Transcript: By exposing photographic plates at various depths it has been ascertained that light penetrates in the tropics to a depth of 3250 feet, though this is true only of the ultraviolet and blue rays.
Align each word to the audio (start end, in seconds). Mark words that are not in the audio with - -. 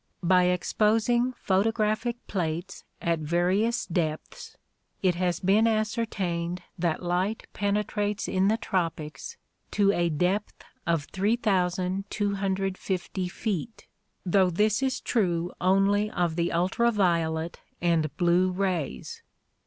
By 0.23 0.45
exposing 0.45 1.33
photographic 1.33 2.25
plates 2.25 2.83
at 3.03 3.19
various 3.19 3.85
depths 3.85 4.57
it 5.03 5.13
has 5.13 5.39
been 5.39 5.67
ascertained 5.67 6.63
that 6.79 7.03
light 7.03 7.45
penetrates 7.53 8.27
in 8.27 8.47
the 8.47 8.57
tropics 8.57 9.37
to 9.69 9.91
a 9.91 10.09
depth 10.09 10.63
of 10.87 11.03
3250 11.13 13.27
feet, 13.27 13.85
though 14.25 14.49
this 14.49 14.81
is 14.81 15.01
true 15.01 15.51
only 15.61 16.09
of 16.09 16.35
the 16.35 16.51
ultraviolet 16.51 17.59
and 17.79 18.17
blue 18.17 18.49
rays. 18.49 19.21